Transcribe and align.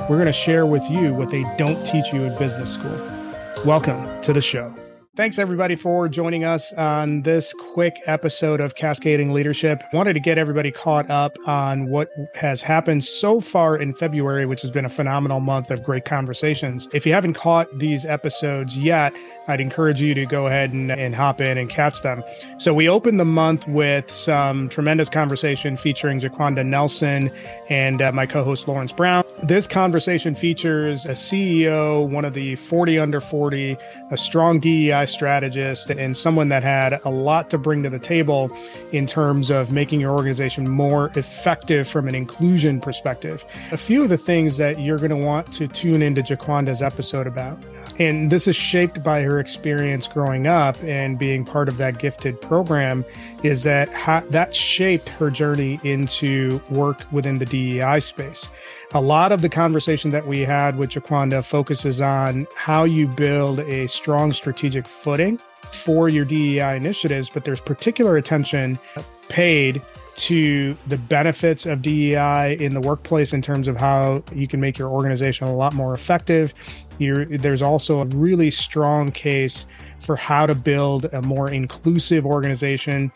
We're 0.00 0.16
going 0.16 0.26
to 0.26 0.32
share 0.32 0.66
with 0.66 0.88
you 0.88 1.12
what 1.14 1.30
they 1.30 1.42
don't 1.58 1.82
teach 1.84 2.12
you 2.12 2.22
in 2.22 2.38
business 2.38 2.72
school. 2.72 2.96
Welcome 3.64 4.22
to 4.22 4.32
the 4.32 4.40
show. 4.40 4.72
Thanks 5.16 5.38
everybody 5.38 5.76
for 5.76 6.10
joining 6.10 6.44
us 6.44 6.74
on 6.74 7.22
this 7.22 7.54
quick 7.54 8.02
episode 8.04 8.60
of 8.60 8.74
Cascading 8.74 9.32
Leadership. 9.32 9.82
Wanted 9.94 10.12
to 10.12 10.20
get 10.20 10.36
everybody 10.36 10.70
caught 10.70 11.08
up 11.08 11.38
on 11.46 11.88
what 11.88 12.10
has 12.34 12.60
happened 12.60 13.02
so 13.02 13.40
far 13.40 13.78
in 13.78 13.94
February, 13.94 14.44
which 14.44 14.60
has 14.60 14.70
been 14.70 14.84
a 14.84 14.90
phenomenal 14.90 15.40
month 15.40 15.70
of 15.70 15.82
great 15.82 16.04
conversations. 16.04 16.86
If 16.92 17.06
you 17.06 17.14
haven't 17.14 17.32
caught 17.32 17.78
these 17.78 18.04
episodes 18.04 18.76
yet, 18.76 19.14
I'd 19.48 19.58
encourage 19.58 20.02
you 20.02 20.12
to 20.12 20.26
go 20.26 20.48
ahead 20.48 20.74
and, 20.74 20.92
and 20.92 21.14
hop 21.14 21.40
in 21.40 21.56
and 21.56 21.70
catch 21.70 22.02
them. 22.02 22.22
So 22.58 22.74
we 22.74 22.86
opened 22.86 23.18
the 23.18 23.24
month 23.24 23.66
with 23.66 24.10
some 24.10 24.68
tremendous 24.68 25.08
conversation 25.08 25.78
featuring 25.78 26.20
Jiquanda 26.20 26.66
Nelson 26.66 27.30
and 27.70 28.02
uh, 28.02 28.12
my 28.12 28.26
co-host 28.26 28.68
Lawrence 28.68 28.92
Brown. 28.92 29.24
This 29.44 29.66
conversation 29.66 30.34
features 30.34 31.06
a 31.06 31.12
CEO, 31.12 32.06
one 32.06 32.26
of 32.26 32.34
the 32.34 32.56
40 32.56 32.98
under 32.98 33.20
40, 33.20 33.78
a 34.10 34.16
strong 34.18 34.60
DEI 34.60 35.05
strategist 35.06 35.90
and 35.90 36.16
someone 36.16 36.48
that 36.48 36.62
had 36.62 37.00
a 37.04 37.10
lot 37.10 37.50
to 37.50 37.58
bring 37.58 37.82
to 37.82 37.90
the 37.90 37.98
table 37.98 38.50
in 38.92 39.06
terms 39.06 39.50
of 39.50 39.72
making 39.72 40.00
your 40.00 40.12
organization 40.12 40.68
more 40.68 41.10
effective 41.16 41.88
from 41.88 42.08
an 42.08 42.14
inclusion 42.14 42.80
perspective. 42.80 43.44
A 43.72 43.76
few 43.76 44.02
of 44.02 44.08
the 44.08 44.18
things 44.18 44.56
that 44.56 44.80
you're 44.80 44.98
going 44.98 45.10
to 45.10 45.16
want 45.16 45.52
to 45.54 45.68
tune 45.68 46.02
into 46.02 46.22
Jiquanda's 46.22 46.82
episode 46.82 47.26
about. 47.26 47.58
And 47.98 48.30
this 48.30 48.46
is 48.46 48.56
shaped 48.56 49.02
by 49.02 49.22
her 49.22 49.38
experience 49.38 50.06
growing 50.06 50.46
up 50.46 50.76
and 50.82 51.18
being 51.18 51.44
part 51.44 51.68
of 51.68 51.78
that 51.78 51.98
gifted 51.98 52.40
program 52.40 53.04
is 53.42 53.62
that 53.62 53.88
ha- 53.92 54.24
that 54.30 54.54
shaped 54.54 55.08
her 55.08 55.30
journey 55.30 55.80
into 55.82 56.60
work 56.68 57.00
within 57.10 57.38
the 57.38 57.46
DEI 57.46 58.00
space. 58.00 58.48
A 58.92 59.00
lot 59.00 59.32
of 59.32 59.40
the 59.42 59.48
conversation 59.48 60.10
that 60.10 60.26
we 60.26 60.40
had 60.40 60.76
with 60.76 60.90
Jiquanda 60.90 61.44
focuses 61.44 62.00
on 62.00 62.46
how 62.54 62.84
you 62.84 63.08
build 63.08 63.60
a 63.60 63.86
strong 63.88 64.32
strategic 64.32 64.86
footing 64.96 65.38
for 65.72 66.08
your 66.08 66.24
DEI 66.24 66.76
initiatives, 66.76 67.30
but 67.30 67.44
there's 67.44 67.60
particular 67.60 68.16
attention 68.16 68.78
paid 69.28 69.80
to 70.16 70.74
the 70.86 70.96
benefits 70.96 71.66
of 71.66 71.82
DEI 71.82 72.56
in 72.58 72.72
the 72.72 72.80
workplace 72.80 73.32
in 73.32 73.42
terms 73.42 73.68
of 73.68 73.76
how 73.76 74.22
you 74.32 74.48
can 74.48 74.60
make 74.60 74.78
your 74.78 74.88
organization 74.88 75.46
a 75.46 75.54
lot 75.54 75.74
more 75.74 75.92
effective. 75.92 76.54
You're, 76.98 77.26
there's 77.26 77.60
also 77.60 78.00
a 78.00 78.06
really 78.06 78.50
strong 78.50 79.12
case 79.12 79.66
for 80.00 80.16
how 80.16 80.46
to 80.46 80.54
build 80.54 81.06
a 81.06 81.20
more 81.20 81.50
inclusive 81.50 82.24
organization. 82.24 83.12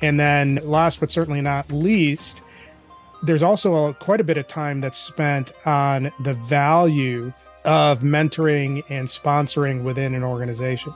And 0.00 0.20
then, 0.20 0.60
last 0.62 1.00
but 1.00 1.10
certainly 1.10 1.40
not 1.40 1.70
least, 1.72 2.42
there's 3.24 3.42
also 3.42 3.88
a, 3.88 3.94
quite 3.94 4.20
a 4.20 4.24
bit 4.24 4.36
of 4.36 4.46
time 4.46 4.80
that's 4.80 4.98
spent 4.98 5.52
on 5.66 6.12
the 6.20 6.34
value 6.34 7.32
of 7.64 8.00
mentoring 8.00 8.84
and 8.88 9.08
sponsoring 9.08 9.82
within 9.82 10.14
an 10.14 10.22
organization. 10.22 10.92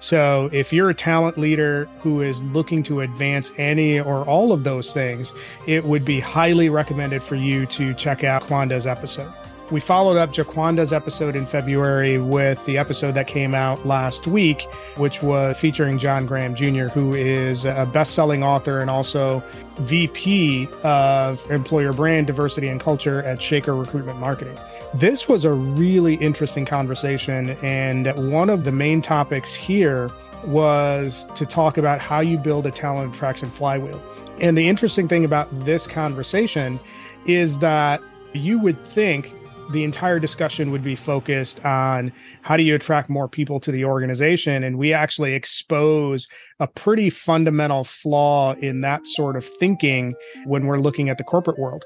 So, 0.00 0.48
if 0.52 0.72
you're 0.72 0.90
a 0.90 0.94
talent 0.94 1.38
leader 1.38 1.88
who 2.00 2.22
is 2.22 2.42
looking 2.42 2.82
to 2.84 3.00
advance 3.00 3.52
any 3.56 4.00
or 4.00 4.24
all 4.24 4.52
of 4.52 4.64
those 4.64 4.92
things, 4.92 5.32
it 5.66 5.84
would 5.84 6.04
be 6.04 6.20
highly 6.20 6.68
recommended 6.68 7.22
for 7.22 7.36
you 7.36 7.66
to 7.66 7.94
check 7.94 8.24
out 8.24 8.48
Jiquanda's 8.48 8.86
episode. 8.86 9.32
We 9.70 9.80
followed 9.80 10.16
up 10.16 10.32
Jiquanda's 10.32 10.94
episode 10.94 11.36
in 11.36 11.44
February 11.44 12.16
with 12.16 12.64
the 12.64 12.78
episode 12.78 13.12
that 13.12 13.26
came 13.26 13.54
out 13.54 13.84
last 13.84 14.26
week, 14.26 14.62
which 14.96 15.22
was 15.22 15.58
featuring 15.58 15.98
John 15.98 16.24
Graham 16.24 16.54
Jr., 16.54 16.86
who 16.86 17.12
is 17.12 17.66
a 17.66 17.86
best 17.92 18.14
selling 18.14 18.42
author 18.42 18.80
and 18.80 18.88
also 18.88 19.42
VP 19.80 20.68
of 20.84 21.50
Employer 21.50 21.92
Brand 21.92 22.26
Diversity 22.26 22.68
and 22.68 22.80
Culture 22.80 23.22
at 23.24 23.42
Shaker 23.42 23.74
Recruitment 23.74 24.18
Marketing. 24.18 24.56
This 24.94 25.28
was 25.28 25.44
a 25.44 25.52
really 25.52 26.14
interesting 26.14 26.64
conversation. 26.64 27.50
And 27.62 28.06
one 28.32 28.48
of 28.48 28.64
the 28.64 28.72
main 28.72 29.02
topics 29.02 29.54
here 29.54 30.10
was 30.46 31.26
to 31.34 31.44
talk 31.44 31.76
about 31.76 32.00
how 32.00 32.20
you 32.20 32.38
build 32.38 32.66
a 32.66 32.70
talent 32.70 33.14
attraction 33.14 33.50
flywheel. 33.50 34.00
And 34.40 34.56
the 34.56 34.68
interesting 34.68 35.08
thing 35.08 35.24
about 35.24 35.48
this 35.64 35.86
conversation 35.86 36.80
is 37.26 37.58
that 37.58 38.00
you 38.32 38.58
would 38.58 38.82
think 38.86 39.34
the 39.70 39.84
entire 39.84 40.18
discussion 40.18 40.70
would 40.70 40.82
be 40.82 40.96
focused 40.96 41.62
on 41.64 42.10
how 42.40 42.56
do 42.56 42.62
you 42.62 42.74
attract 42.74 43.10
more 43.10 43.28
people 43.28 43.60
to 43.60 43.70
the 43.70 43.84
organization 43.84 44.64
and 44.64 44.78
we 44.78 44.92
actually 44.94 45.34
expose 45.34 46.26
a 46.58 46.66
pretty 46.66 47.10
fundamental 47.10 47.84
flaw 47.84 48.54
in 48.54 48.80
that 48.80 49.06
sort 49.06 49.36
of 49.36 49.44
thinking 49.44 50.14
when 50.46 50.66
we're 50.66 50.78
looking 50.78 51.10
at 51.10 51.18
the 51.18 51.24
corporate 51.24 51.58
world 51.58 51.84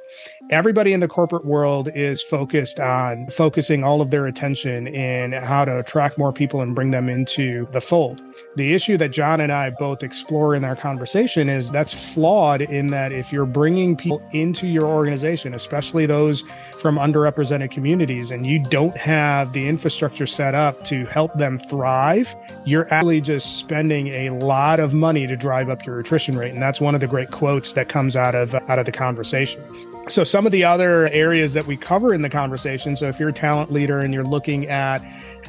everybody 0.52 0.92
in 0.92 1.00
the 1.00 1.08
corporate 1.08 1.44
world 1.44 1.88
is 1.94 2.22
focused 2.22 2.78
on 2.78 3.26
focusing 3.28 3.82
all 3.82 4.00
of 4.00 4.10
their 4.10 4.26
attention 4.26 4.86
in 4.86 5.32
how 5.32 5.64
to 5.64 5.78
attract 5.78 6.18
more 6.18 6.32
people 6.32 6.60
and 6.60 6.74
bring 6.74 6.90
them 6.90 7.08
into 7.08 7.66
the 7.72 7.80
fold 7.80 8.20
the 8.56 8.74
issue 8.74 8.96
that 8.98 9.10
John 9.10 9.40
and 9.40 9.50
I 9.50 9.70
both 9.70 10.02
explore 10.02 10.54
in 10.54 10.64
our 10.64 10.76
conversation 10.76 11.48
is 11.48 11.70
that's 11.70 11.92
flawed 11.92 12.60
in 12.60 12.88
that 12.88 13.12
if 13.12 13.32
you're 13.32 13.46
bringing 13.46 13.96
people 13.96 14.22
into 14.32 14.66
your 14.66 14.84
organization, 14.84 15.54
especially 15.54 16.06
those 16.06 16.44
from 16.76 16.96
underrepresented 16.96 17.70
communities, 17.70 18.30
and 18.30 18.46
you 18.46 18.58
don't 18.58 18.96
have 18.96 19.52
the 19.52 19.66
infrastructure 19.66 20.26
set 20.26 20.54
up 20.54 20.84
to 20.84 21.06
help 21.06 21.32
them 21.34 21.58
thrive, 21.58 22.34
you're 22.64 22.92
actually 22.92 23.20
just 23.20 23.58
spending 23.58 24.08
a 24.08 24.30
lot 24.30 24.80
of 24.80 24.92
money 24.92 25.26
to 25.26 25.36
drive 25.36 25.68
up 25.68 25.86
your 25.86 25.98
attrition 25.98 26.36
rate. 26.36 26.52
And 26.52 26.60
that's 26.60 26.80
one 26.80 26.94
of 26.94 27.00
the 27.00 27.08
great 27.08 27.30
quotes 27.30 27.72
that 27.72 27.88
comes 27.88 28.16
out 28.16 28.34
of 28.34 28.54
out 28.54 28.78
of 28.78 28.84
the 28.84 28.92
conversation. 28.92 29.62
So 30.08 30.24
some 30.24 30.46
of 30.46 30.52
the 30.52 30.64
other 30.64 31.08
areas 31.08 31.52
that 31.54 31.66
we 31.66 31.76
cover 31.76 32.12
in 32.12 32.22
the 32.22 32.28
conversation. 32.28 32.96
So 32.96 33.06
if 33.08 33.20
you're 33.20 33.28
a 33.28 33.32
talent 33.32 33.72
leader 33.72 34.00
and 34.00 34.12
you're 34.12 34.24
looking 34.24 34.68
at 34.68 34.98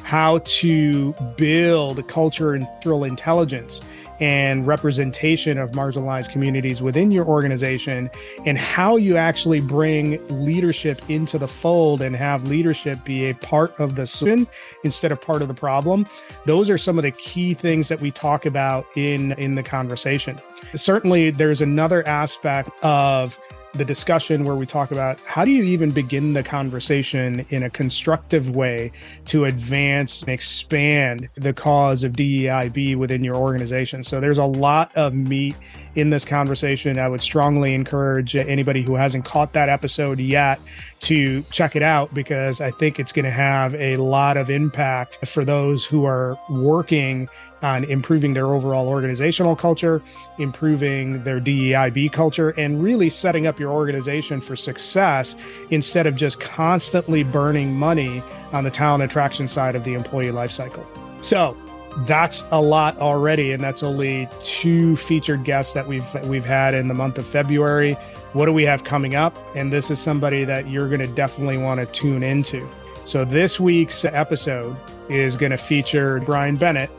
how 0.04 0.38
to 0.44 1.12
build 1.36 2.06
culture 2.08 2.54
and 2.54 2.68
thrill 2.82 3.04
intelligence 3.04 3.80
and 4.20 4.66
representation 4.66 5.58
of 5.58 5.72
marginalized 5.72 6.30
communities 6.30 6.80
within 6.80 7.10
your 7.10 7.24
organization 7.24 8.08
and 8.44 8.56
how 8.56 8.96
you 8.96 9.16
actually 9.16 9.60
bring 9.60 10.20
leadership 10.44 11.00
into 11.10 11.36
the 11.36 11.48
fold 11.48 12.00
and 12.00 12.14
have 12.14 12.46
leadership 12.46 13.02
be 13.04 13.28
a 13.28 13.34
part 13.34 13.78
of 13.80 13.96
the 13.96 14.06
solution 14.06 14.46
instead 14.84 15.10
of 15.10 15.20
part 15.20 15.42
of 15.42 15.48
the 15.48 15.54
problem 15.54 16.06
those 16.44 16.70
are 16.70 16.78
some 16.78 16.96
of 16.96 17.02
the 17.02 17.10
key 17.10 17.54
things 17.54 17.88
that 17.88 18.00
we 18.00 18.10
talk 18.10 18.46
about 18.46 18.86
in 18.94 19.32
in 19.32 19.56
the 19.56 19.62
conversation 19.62 20.38
certainly 20.76 21.30
there's 21.30 21.60
another 21.60 22.06
aspect 22.06 22.70
of 22.84 23.38
the 23.74 23.84
discussion 23.84 24.44
where 24.44 24.54
we 24.54 24.66
talk 24.66 24.92
about 24.92 25.20
how 25.22 25.44
do 25.44 25.50
you 25.50 25.64
even 25.64 25.90
begin 25.90 26.32
the 26.32 26.42
conversation 26.42 27.44
in 27.50 27.64
a 27.64 27.70
constructive 27.70 28.54
way 28.54 28.92
to 29.26 29.44
advance 29.44 30.22
and 30.22 30.30
expand 30.30 31.28
the 31.34 31.52
cause 31.52 32.04
of 32.04 32.12
DEIB 32.12 32.96
within 32.96 33.24
your 33.24 33.34
organization. 33.34 34.04
So 34.04 34.20
there's 34.20 34.38
a 34.38 34.44
lot 34.44 34.94
of 34.94 35.14
meat 35.14 35.56
in 35.96 36.10
this 36.10 36.24
conversation. 36.24 36.98
I 36.98 37.08
would 37.08 37.22
strongly 37.22 37.74
encourage 37.74 38.36
anybody 38.36 38.82
who 38.82 38.94
hasn't 38.94 39.24
caught 39.24 39.52
that 39.54 39.68
episode 39.68 40.20
yet 40.20 40.60
to 41.00 41.42
check 41.50 41.76
it 41.76 41.82
out 41.82 42.14
because 42.14 42.60
I 42.60 42.70
think 42.70 42.98
it's 43.00 43.12
going 43.12 43.24
to 43.24 43.30
have 43.30 43.74
a 43.74 43.96
lot 43.96 44.36
of 44.36 44.50
impact 44.50 45.26
for 45.26 45.44
those 45.44 45.84
who 45.84 46.04
are 46.04 46.38
working 46.48 47.28
on 47.62 47.84
improving 47.84 48.34
their 48.34 48.54
overall 48.54 48.88
organizational 48.88 49.56
culture, 49.56 50.02
improving 50.38 51.22
their 51.24 51.40
DEIB 51.40 52.12
culture, 52.12 52.50
and 52.50 52.82
really 52.82 53.08
setting 53.08 53.46
up 53.46 53.58
your 53.58 53.72
organization 53.72 54.40
for 54.40 54.56
success 54.56 55.36
instead 55.70 56.06
of 56.06 56.14
just 56.14 56.40
constantly 56.40 57.22
burning 57.22 57.74
money 57.74 58.22
on 58.52 58.64
the 58.64 58.70
talent 58.70 59.02
attraction 59.02 59.48
side 59.48 59.74
of 59.76 59.84
the 59.84 59.94
employee 59.94 60.32
lifecycle. 60.32 60.84
So, 61.24 61.56
that's 61.98 62.44
a 62.50 62.60
lot 62.60 62.98
already 62.98 63.52
and 63.52 63.62
that's 63.62 63.82
only 63.82 64.28
two 64.40 64.96
featured 64.96 65.44
guests 65.44 65.72
that 65.74 65.86
we've 65.86 66.14
we've 66.24 66.44
had 66.44 66.74
in 66.74 66.88
the 66.88 66.94
month 66.94 67.18
of 67.18 67.26
February. 67.26 67.94
What 68.32 68.46
do 68.46 68.52
we 68.52 68.64
have 68.64 68.82
coming 68.82 69.14
up? 69.14 69.36
And 69.54 69.72
this 69.72 69.90
is 69.90 70.00
somebody 70.00 70.44
that 70.44 70.68
you're 70.68 70.88
going 70.88 71.00
to 71.00 71.06
definitely 71.06 71.56
want 71.56 71.78
to 71.78 71.86
tune 71.86 72.24
into. 72.24 72.68
So 73.04 73.24
this 73.24 73.60
week's 73.60 74.04
episode 74.04 74.76
is 75.08 75.36
going 75.36 75.50
to 75.50 75.56
feature 75.56 76.20
Brian 76.20 76.56
Bennett 76.56 76.90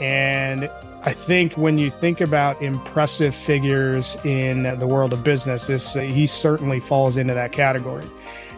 and 0.00 0.70
I 1.04 1.12
think 1.12 1.54
when 1.54 1.78
you 1.78 1.90
think 1.90 2.20
about 2.20 2.62
impressive 2.62 3.34
figures 3.34 4.16
in 4.24 4.78
the 4.78 4.86
world 4.86 5.12
of 5.12 5.24
business, 5.24 5.64
this 5.66 5.94
he 5.94 6.26
certainly 6.26 6.80
falls 6.80 7.16
into 7.16 7.34
that 7.34 7.52
category. 7.52 8.04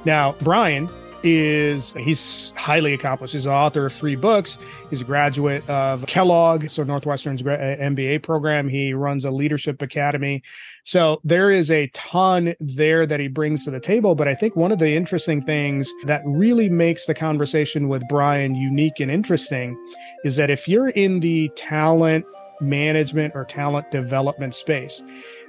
Now, 0.04 0.34
Brian 0.42 0.88
is 1.24 1.94
he's 1.94 2.52
highly 2.56 2.92
accomplished. 2.92 3.32
He's 3.32 3.44
the 3.44 3.52
author 3.52 3.86
of 3.86 3.92
three 3.92 4.14
books. 4.14 4.58
He's 4.90 5.00
a 5.00 5.04
graduate 5.04 5.68
of 5.68 6.06
Kellogg, 6.06 6.68
so 6.68 6.84
Northwestern's 6.84 7.42
MBA 7.42 8.16
uh, 8.16 8.18
program. 8.20 8.68
He 8.68 8.92
runs 8.92 9.24
a 9.24 9.30
leadership 9.30 9.80
academy. 9.80 10.42
So 10.84 11.20
there 11.24 11.50
is 11.50 11.70
a 11.70 11.88
ton 11.88 12.54
there 12.60 13.06
that 13.06 13.20
he 13.20 13.28
brings 13.28 13.64
to 13.64 13.70
the 13.70 13.80
table. 13.80 14.14
But 14.14 14.28
I 14.28 14.34
think 14.34 14.54
one 14.54 14.70
of 14.70 14.78
the 14.78 14.94
interesting 14.94 15.42
things 15.42 15.90
that 16.04 16.22
really 16.26 16.68
makes 16.68 17.06
the 17.06 17.14
conversation 17.14 17.88
with 17.88 18.02
Brian 18.08 18.54
unique 18.54 19.00
and 19.00 19.10
interesting 19.10 19.76
is 20.24 20.36
that 20.36 20.50
if 20.50 20.68
you're 20.68 20.90
in 20.90 21.20
the 21.20 21.50
talent 21.56 22.26
management 22.60 23.34
or 23.34 23.44
talent 23.46 23.90
development 23.90 24.54
space, 24.54 25.02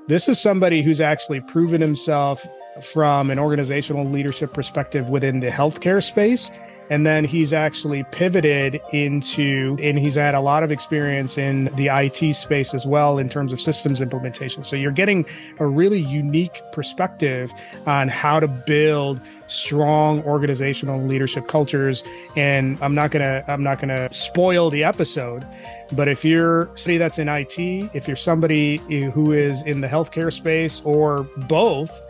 this 0.07 0.29
is 0.29 0.39
somebody 0.39 0.81
who's 0.81 1.01
actually 1.01 1.41
proven 1.41 1.81
himself 1.81 2.45
from 2.83 3.29
an 3.29 3.39
organizational 3.39 4.05
leadership 4.05 4.53
perspective 4.53 5.07
within 5.07 5.39
the 5.39 5.49
healthcare 5.49 6.03
space 6.03 6.51
and 6.89 7.05
then 7.05 7.25
he's 7.25 7.53
actually 7.53 8.03
pivoted 8.11 8.79
into, 8.91 9.77
and 9.81 9.97
he's 9.97 10.15
had 10.15 10.35
a 10.35 10.41
lot 10.41 10.63
of 10.63 10.71
experience 10.71 11.37
in 11.37 11.65
the 11.75 11.87
IT 11.87 12.35
space 12.35 12.73
as 12.73 12.85
well 12.85 13.17
in 13.17 13.27
terms 13.27 13.51
of 13.53 13.59
systems 13.59 14.01
implementation. 14.01 14.63
So 14.63 14.75
you're 14.75 14.91
getting 14.91 15.25
a 15.59 15.65
really 15.65 15.99
unique 15.99 16.61
perspective 16.71 17.51
on 17.87 18.07
how 18.07 18.39
to 18.39 18.47
build 18.47 19.19
strong 19.47 20.23
organizational 20.23 21.01
leadership 21.01 21.47
cultures. 21.47 22.03
And 22.35 22.77
I'm 22.81 22.95
not 22.95 23.11
gonna, 23.11 23.43
I'm 23.47 23.63
not 23.63 23.79
gonna 23.79 24.11
spoil 24.11 24.69
the 24.69 24.83
episode, 24.83 25.45
but 25.91 26.07
if 26.07 26.25
you're 26.25 26.69
say 26.75 26.97
that's 26.97 27.19
in 27.19 27.29
IT, 27.29 27.57
if 27.93 28.07
you're 28.07 28.15
somebody 28.15 28.77
who 29.11 29.31
is 29.31 29.61
in 29.63 29.81
the 29.81 29.87
healthcare 29.87 30.31
space 30.31 30.81
or 30.83 31.23
both, 31.47 32.01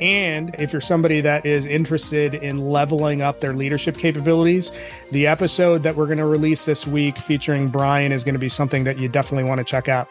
and 0.00 0.54
if 0.58 0.72
you're 0.72 0.80
somebody 0.80 1.20
that 1.20 1.46
is 1.46 1.66
interested 1.66 2.34
in 2.34 2.70
leveling 2.70 3.22
up 3.22 3.40
their 3.40 3.52
leadership 3.52 3.96
capabilities, 3.96 4.72
the 5.12 5.26
episode 5.26 5.82
that 5.82 5.96
we're 5.96 6.06
going 6.06 6.18
to 6.18 6.26
release 6.26 6.64
this 6.64 6.86
week 6.86 7.18
featuring 7.18 7.68
Brian 7.68 8.12
is 8.12 8.24
going 8.24 8.34
to 8.34 8.38
be 8.38 8.48
something 8.48 8.84
that 8.84 8.98
you 8.98 9.08
definitely 9.08 9.48
want 9.48 9.58
to 9.58 9.64
check 9.64 9.88
out. 9.88 10.08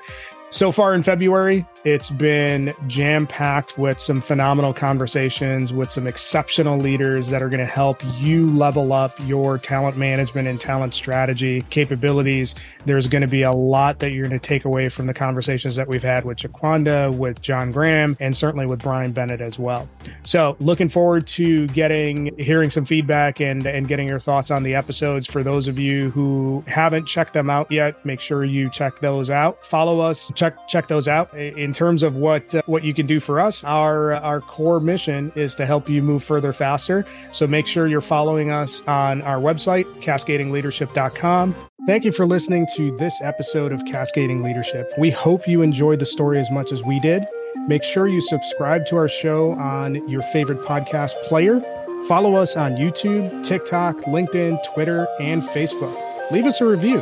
So 0.53 0.71
far 0.71 0.94
in 0.94 1.01
February, 1.01 1.65
it's 1.83 2.11
been 2.11 2.73
jam 2.85 3.25
packed 3.25 3.79
with 3.79 4.00
some 4.00 4.21
phenomenal 4.21 4.71
conversations 4.71 5.73
with 5.73 5.91
some 5.91 6.05
exceptional 6.05 6.77
leaders 6.77 7.29
that 7.29 7.41
are 7.41 7.50
going 7.50 7.59
to 7.59 7.65
help 7.65 8.03
you 8.19 8.47
level 8.50 8.94
up 8.94 9.13
your 9.21 9.57
talent 9.57 9.97
management 9.97 10.47
and 10.47 10.61
talent 10.61 10.94
strategy 10.94 11.65
capabilities. 11.71 12.53
There's 12.85 13.07
going 13.07 13.23
to 13.23 13.27
be 13.27 13.41
a 13.41 13.51
lot 13.51 13.97
that 13.97 14.11
you're 14.11 14.27
going 14.27 14.39
to 14.39 14.47
take 14.47 14.63
away 14.63 14.89
from 14.89 15.07
the 15.07 15.13
conversations 15.15 15.75
that 15.75 15.88
we've 15.88 16.03
had 16.03 16.23
with 16.23 16.38
Jiquanda, 16.38 17.11
with 17.17 17.41
John 17.41 17.71
Graham, 17.71 18.15
and 18.19 18.38
certainly 18.38 18.67
with 18.67 18.83
Brian 18.83 19.11
Bennett 19.11 19.41
as 19.41 19.57
well. 19.57 19.89
So, 20.21 20.56
looking 20.59 20.88
forward 20.88 21.25
to 21.29 21.65
getting 21.69 22.38
hearing 22.38 22.69
some 22.69 22.85
feedback 22.85 23.41
and 23.41 23.65
and 23.65 23.88
getting 23.88 24.07
your 24.07 24.19
thoughts 24.19 24.51
on 24.51 24.61
the 24.61 24.75
episodes. 24.75 25.25
For 25.25 25.41
those 25.41 25.67
of 25.67 25.79
you 25.79 26.11
who 26.11 26.63
haven't 26.67 27.07
checked 27.07 27.33
them 27.33 27.49
out 27.49 27.71
yet, 27.71 28.06
make 28.06 28.19
sure 28.19 28.45
you 28.45 28.69
check 28.69 28.99
those 28.99 29.31
out. 29.31 29.65
Follow 29.65 29.99
us 29.99 30.31
check 30.44 30.68
check 30.68 30.88
those 30.88 31.07
out. 31.07 31.34
In 31.34 31.74
terms 31.74 32.04
of 32.04 32.16
what 32.16 32.54
uh, 32.54 32.62
what 32.66 32.84
you 32.84 32.94
can 32.94 33.06
do 33.06 33.19
for 33.19 33.40
us, 33.40 33.63
our 33.63 34.13
our 34.16 34.42
core 34.42 34.80
mission 34.80 35.31
is 35.36 35.56
to 35.56 35.66
help 35.66 35.90
you 35.90 36.01
move 36.01 36.24
further 36.24 36.54
faster. 36.54 37.06
So 37.31 37.48
make 37.48 37.68
sure 37.68 37.88
you're 37.88 38.01
following 38.01 38.51
us 38.51 38.81
on 38.88 39.22
our 39.22 39.38
website, 39.38 39.86
cascadingleadership.com. 40.01 41.56
Thank 41.88 42.06
you 42.06 42.12
for 42.12 42.25
listening 42.25 42.68
to 42.75 42.95
this 42.98 43.22
episode 43.22 43.72
of 43.72 43.84
Cascading 43.86 44.42
Leadership. 44.42 44.92
We 44.98 45.10
hope 45.10 45.48
you 45.48 45.62
enjoyed 45.62 46.00
the 46.00 46.06
story 46.06 46.40
as 46.40 46.50
much 46.51 46.72
as 46.72 46.84
we 46.84 47.00
did. 47.00 47.25
Make 47.68 47.84
sure 47.84 48.07
you 48.07 48.22
subscribe 48.22 48.86
to 48.88 48.98
our 48.98 49.07
show 49.07 49.51
on 49.54 50.07
your 50.10 50.22
favorite 50.22 50.60
podcast 50.62 51.13
player. 51.24 51.62
Follow 52.07 52.36
us 52.36 52.57
on 52.57 52.74
YouTube, 52.74 53.45
TikTok, 53.45 53.98
LinkedIn, 54.01 54.62
Twitter, 54.74 55.07
and 55.19 55.44
Facebook. 55.44 55.95
Leave 56.31 56.45
us 56.45 56.60
a 56.60 56.66
review. 56.66 57.01